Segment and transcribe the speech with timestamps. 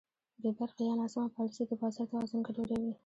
[0.41, 2.93] بېبرخې یا ناسمه پالیسي د بازار توازن ګډوډوي.